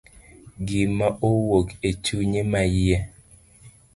Gima 0.67 1.07
owuok 1.27 1.67
e 1.87 1.91
chunye 2.03 2.41
maiye. 2.51 2.97